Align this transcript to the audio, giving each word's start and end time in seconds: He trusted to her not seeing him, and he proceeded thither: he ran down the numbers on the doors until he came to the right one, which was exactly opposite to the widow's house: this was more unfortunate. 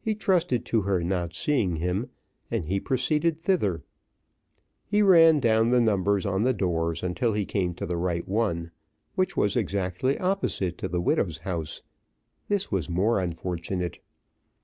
He 0.00 0.16
trusted 0.16 0.64
to 0.64 0.80
her 0.82 1.00
not 1.04 1.32
seeing 1.32 1.76
him, 1.76 2.10
and 2.50 2.64
he 2.66 2.80
proceeded 2.80 3.38
thither: 3.38 3.84
he 4.84 5.00
ran 5.00 5.38
down 5.38 5.70
the 5.70 5.80
numbers 5.80 6.26
on 6.26 6.42
the 6.42 6.52
doors 6.52 7.04
until 7.04 7.34
he 7.34 7.44
came 7.46 7.74
to 7.74 7.86
the 7.86 7.96
right 7.96 8.26
one, 8.26 8.72
which 9.14 9.36
was 9.36 9.54
exactly 9.56 10.18
opposite 10.18 10.76
to 10.78 10.88
the 10.88 11.00
widow's 11.00 11.38
house: 11.38 11.82
this 12.48 12.72
was 12.72 12.88
more 12.90 13.20
unfortunate. 13.20 13.98